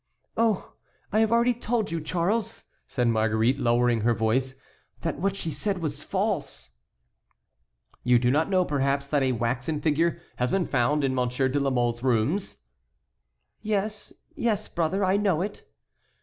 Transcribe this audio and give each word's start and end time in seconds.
"Oh, 0.35 0.73
I 1.11 1.19
have 1.19 1.31
already 1.31 1.53
told 1.53 1.91
you, 1.91 2.01
Charles," 2.01 2.63
said 2.87 3.07
Marguerite, 3.09 3.59
lowering 3.59 4.01
her 4.01 4.15
voice, 4.15 4.55
"that 5.01 5.19
what 5.19 5.35
she 5.35 5.51
said 5.51 5.77
was 5.77 6.01
false." 6.03 6.71
"You 8.03 8.17
do 8.17 8.31
not 8.31 8.49
know 8.49 8.65
perhaps 8.65 9.07
that 9.09 9.21
a 9.21 9.33
waxen 9.33 9.79
figure 9.79 10.19
has 10.37 10.49
been 10.49 10.65
found 10.65 11.03
in 11.03 11.13
Monsieur 11.13 11.49
de 11.49 11.59
la 11.59 11.69
Mole's 11.69 12.01
rooms?" 12.01 12.63
"Yes, 13.61 14.11
yes, 14.33 14.67
brother, 14.67 15.05
I 15.05 15.17
know 15.17 15.43
it." 15.43 15.71